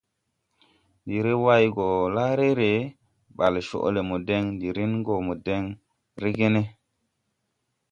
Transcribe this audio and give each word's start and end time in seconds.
Ndi 1.03 1.15
re 1.25 1.33
Way 1.43 1.65
go 1.75 1.87
la 2.15 2.25
re 2.39 2.49
re, 2.59 2.71
Bale 3.37 3.59
coʼ 3.69 3.87
le 3.95 4.01
mo 4.09 4.15
deŋ 4.27 4.43
no, 4.47 4.53
ndi 4.55 4.67
ren 4.77 4.93
go 5.05 5.13
mo 5.27 5.33
deŋ 5.45 5.63
re 6.21 6.29
ge 6.37 6.47
ne? 6.53 6.61